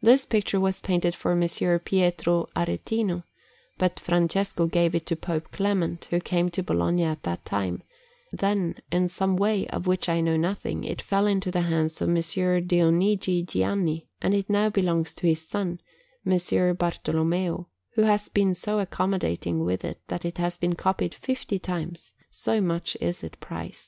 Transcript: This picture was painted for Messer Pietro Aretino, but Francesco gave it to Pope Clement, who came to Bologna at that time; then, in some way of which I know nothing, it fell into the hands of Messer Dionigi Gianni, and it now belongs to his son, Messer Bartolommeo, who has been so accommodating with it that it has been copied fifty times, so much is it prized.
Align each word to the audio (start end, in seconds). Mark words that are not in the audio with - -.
This 0.00 0.24
picture 0.24 0.60
was 0.60 0.78
painted 0.80 1.16
for 1.16 1.34
Messer 1.34 1.76
Pietro 1.80 2.46
Aretino, 2.54 3.24
but 3.76 3.98
Francesco 3.98 4.68
gave 4.68 4.94
it 4.94 5.04
to 5.06 5.16
Pope 5.16 5.50
Clement, 5.50 6.04
who 6.10 6.20
came 6.20 6.48
to 6.50 6.62
Bologna 6.62 7.02
at 7.02 7.24
that 7.24 7.44
time; 7.44 7.82
then, 8.32 8.76
in 8.92 9.08
some 9.08 9.34
way 9.36 9.66
of 9.66 9.88
which 9.88 10.08
I 10.08 10.20
know 10.20 10.36
nothing, 10.36 10.84
it 10.84 11.02
fell 11.02 11.26
into 11.26 11.50
the 11.50 11.62
hands 11.62 12.00
of 12.00 12.10
Messer 12.10 12.60
Dionigi 12.60 13.42
Gianni, 13.44 14.06
and 14.20 14.32
it 14.32 14.48
now 14.48 14.70
belongs 14.70 15.12
to 15.14 15.26
his 15.26 15.40
son, 15.48 15.80
Messer 16.24 16.72
Bartolommeo, 16.72 17.66
who 17.96 18.02
has 18.02 18.28
been 18.28 18.54
so 18.54 18.78
accommodating 18.78 19.64
with 19.64 19.84
it 19.84 19.98
that 20.06 20.24
it 20.24 20.38
has 20.38 20.56
been 20.56 20.76
copied 20.76 21.16
fifty 21.16 21.58
times, 21.58 22.12
so 22.30 22.60
much 22.60 22.96
is 23.00 23.24
it 23.24 23.40
prized. 23.40 23.80